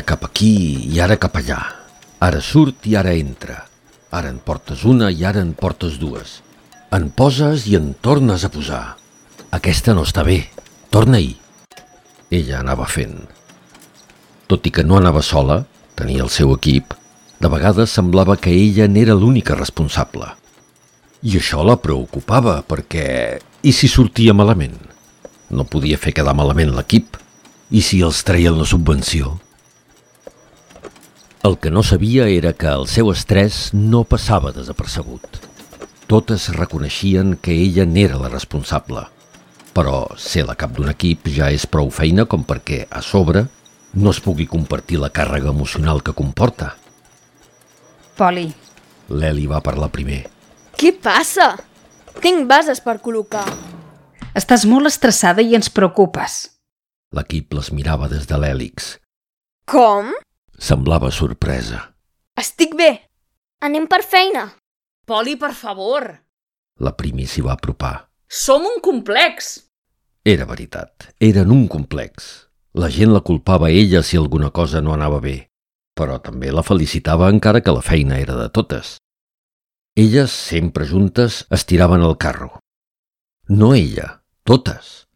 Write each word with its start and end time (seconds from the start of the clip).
aquí 0.00 0.88
i 0.88 1.00
ara 1.00 1.16
cap 1.16 1.36
allà. 1.36 1.60
Ara 2.20 2.40
surt 2.40 2.86
i 2.86 2.96
ara 2.96 3.12
entra. 3.12 3.66
Ara 4.10 4.30
en 4.30 4.38
portes 4.38 4.84
una 4.84 5.10
i 5.10 5.24
ara 5.24 5.40
en 5.40 5.52
portes 5.54 5.98
dues. 5.98 6.40
En 6.90 7.10
poses 7.10 7.66
i 7.66 7.76
en 7.76 7.94
tornes 8.00 8.44
a 8.44 8.48
posar. 8.48 8.96
Aquesta 9.50 9.94
no 9.94 10.04
està 10.04 10.24
bé. 10.24 10.48
Torna-hi. 10.90 11.36
Ella 12.30 12.60
anava 12.60 12.86
fent. 12.86 13.18
Tot 14.46 14.66
i 14.66 14.70
que 14.70 14.84
no 14.84 14.96
anava 14.96 15.22
sola, 15.22 15.64
tenia 15.96 16.22
el 16.22 16.30
seu 16.30 16.52
equip, 16.54 16.94
de 17.40 17.48
vegades 17.48 17.90
semblava 17.90 18.36
que 18.36 18.52
ella 18.52 18.86
n'era 18.88 19.16
l'única 19.18 19.56
responsable. 19.58 20.28
I 21.22 21.36
això 21.38 21.62
la 21.66 21.76
preocupava, 21.76 22.62
perquè... 22.62 23.40
I 23.62 23.72
si 23.72 23.88
sortia 23.88 24.34
malament? 24.34 24.78
No 25.50 25.64
podia 25.64 25.98
fer 25.98 26.12
quedar 26.16 26.34
malament 26.34 26.72
l'equip. 26.74 27.16
I 27.70 27.80
si 27.80 28.00
els 28.02 28.24
treien 28.26 28.58
la 28.58 28.66
subvenció? 28.66 29.38
El 31.42 31.58
que 31.58 31.70
no 31.70 31.82
sabia 31.82 32.28
era 32.28 32.52
que 32.52 32.70
el 32.70 32.86
seu 32.86 33.10
estrès 33.10 33.72
no 33.74 34.04
passava 34.06 34.52
desapercebut. 34.54 35.40
Totes 36.06 36.50
reconeixien 36.54 37.34
que 37.42 37.56
ella 37.64 37.86
n'era 37.88 38.20
la 38.20 38.30
responsable. 38.30 39.02
Però 39.74 40.04
ser 40.20 40.44
la 40.46 40.54
cap 40.54 40.76
d'un 40.76 40.92
equip 40.92 41.26
ja 41.34 41.50
és 41.50 41.66
prou 41.66 41.90
feina 41.90 42.28
com 42.30 42.44
perquè, 42.46 42.84
a 42.90 43.02
sobre, 43.02 43.46
no 43.94 44.12
es 44.14 44.20
pugui 44.22 44.46
compartir 44.46 45.00
la 45.02 45.10
càrrega 45.10 45.50
emocional 45.50 46.02
que 46.04 46.14
comporta. 46.14 46.76
Poli, 48.16 48.52
L'Eli 49.10 49.48
va 49.50 49.60
parlar 49.64 49.90
primer. 49.92 50.22
Què 50.78 50.92
passa? 50.94 51.56
Tinc 52.22 52.46
bases 52.48 52.80
per 52.80 53.00
col·locar. 53.02 53.46
estàs 54.34 54.62
molt 54.64 54.86
estressada 54.88 55.42
i 55.42 55.56
ens 55.58 55.68
preocupes. 55.68 56.48
L'equip 57.12 57.52
les 57.52 57.72
mirava 57.72 58.08
des 58.08 58.24
de 58.30 58.38
l'hèlix. 58.38 58.98
Com? 59.68 60.12
Semblava 60.62 61.08
sorpresa. 61.10 61.80
Estic 62.38 62.76
bé. 62.78 62.92
Anem 63.66 63.88
per 63.90 64.04
feina. 64.06 64.44
Poli, 65.02 65.34
per 65.34 65.50
favor. 65.58 66.04
La 66.78 66.92
Primi 66.94 67.26
s'hi 67.26 67.42
va 67.42 67.56
apropar. 67.56 67.96
Som 68.30 68.68
un 68.68 68.78
complex. 68.84 69.56
Era 70.22 70.46
veritat, 70.46 71.08
eren 71.18 71.50
un 71.50 71.66
complex. 71.66 72.30
La 72.78 72.92
gent 72.94 73.10
la 73.10 73.24
culpava 73.26 73.66
a 73.66 73.74
ella 73.74 74.04
si 74.06 74.16
alguna 74.16 74.52
cosa 74.54 74.80
no 74.80 74.94
anava 74.94 75.18
bé, 75.18 75.34
però 75.98 76.20
també 76.22 76.54
la 76.54 76.62
felicitava 76.62 77.32
encara 77.34 77.60
que 77.60 77.74
la 77.74 77.82
feina 77.82 78.22
era 78.22 78.38
de 78.38 78.46
totes. 78.54 78.94
Elles, 79.98 80.30
sempre 80.30 80.86
juntes, 80.86 81.42
estiraven 81.50 82.06
el 82.06 82.16
carro. 82.22 82.60
No 83.50 83.74
ella, 83.74 84.22
totes. 84.46 85.08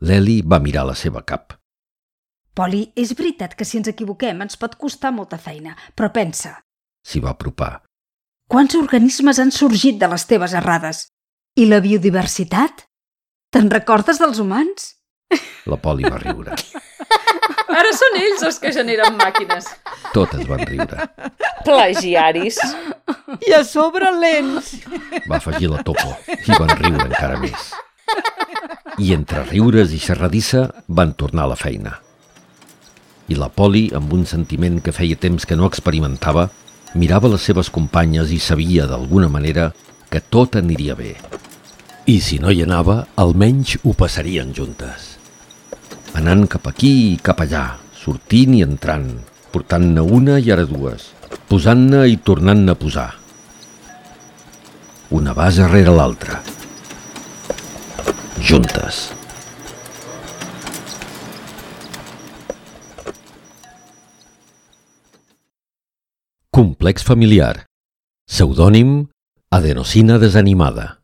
L'Eli 0.00 0.40
va 0.40 0.64
mirar 0.64 0.88
la 0.88 0.96
seva 0.96 1.20
cap. 1.20 1.59
Poli, 2.54 2.82
és 2.98 3.12
veritat 3.16 3.54
que 3.54 3.64
si 3.64 3.78
ens 3.78 3.88
equivoquem 3.92 4.42
ens 4.42 4.56
pot 4.60 4.74
costar 4.76 5.12
molta 5.14 5.38
feina, 5.38 5.76
però 5.96 6.10
pensa, 6.12 6.56
S'hi 7.06 7.20
va 7.20 7.30
apropar. 7.32 7.80
quants 8.50 8.74
organismes 8.76 9.38
han 9.38 9.50
sorgit 9.54 9.98
de 10.00 10.08
les 10.10 10.26
teves 10.26 10.52
errades? 10.52 11.06
I 11.56 11.64
la 11.70 11.78
biodiversitat? 11.80 12.84
Te'n 13.50 13.70
recordes 13.70 14.18
dels 14.18 14.38
humans? 14.42 14.96
La 15.66 15.76
Poli 15.78 16.02
va 16.04 16.18
riure. 16.18 16.54
Ara 17.80 17.92
són 17.94 18.16
ells 18.18 18.42
els 18.42 18.58
que 18.58 18.72
generen 18.74 19.16
màquines. 19.16 19.66
Totes 20.12 20.42
van 20.50 20.64
riure. 20.66 21.06
Plagiaris. 21.64 22.58
I 23.46 23.54
a 23.54 23.62
sobre 23.64 24.10
lents. 24.18 24.72
Va 25.30 25.38
afegir 25.38 25.70
la 25.70 25.82
Topo 25.86 26.10
i 26.34 26.50
van 26.58 26.74
riure 26.82 27.06
encara 27.06 27.38
més. 27.38 27.70
I 28.98 29.14
entre 29.14 29.44
riures 29.46 29.94
i 29.94 30.00
xerradissa 30.02 30.66
van 30.88 31.14
tornar 31.14 31.46
a 31.46 31.52
la 31.54 31.58
feina. 31.58 31.94
I 33.30 33.38
la 33.38 33.48
Poli, 33.48 33.86
amb 33.94 34.12
un 34.12 34.24
sentiment 34.26 34.80
que 34.82 34.94
feia 34.94 35.18
temps 35.18 35.46
que 35.46 35.56
no 35.58 35.68
experimentava, 35.70 36.48
mirava 36.98 37.30
les 37.30 37.46
seves 37.46 37.70
companyes 37.70 38.32
i 38.34 38.40
sabia, 38.42 38.88
d'alguna 38.90 39.30
manera, 39.30 39.70
que 40.10 40.20
tot 40.20 40.58
aniria 40.58 40.96
bé. 40.98 41.14
I 42.10 42.18
si 42.18 42.40
no 42.42 42.50
hi 42.50 42.64
anava, 42.66 43.04
almenys 43.14 43.78
ho 43.84 43.94
passarien 43.94 44.50
juntes. 44.56 45.14
Anant 46.18 46.48
cap 46.50 46.66
aquí 46.66 46.90
i 47.12 47.16
cap 47.22 47.40
allà, 47.46 47.78
sortint 47.94 48.58
i 48.58 48.64
entrant, 48.66 49.08
portant-ne 49.54 50.02
una 50.02 50.40
i 50.42 50.50
ara 50.50 50.66
dues, 50.66 51.12
posant-ne 51.46 52.04
i 52.10 52.18
tornant-ne 52.18 52.74
a 52.74 52.78
posar 52.78 53.08
una 55.10 55.32
base 55.34 55.66
rere 55.66 55.90
l'altra. 55.90 56.40
Juntes. 58.38 59.19
Complex 66.60 67.00
familiar. 67.02 67.64
Pseudònim 68.28 69.08
Adenosina 69.48 70.18
desanimada. 70.20 70.99